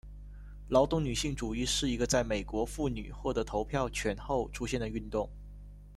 [0.69, 5.29] 劳动女性主义是一个在美国妇女获得投票权后出现的运动。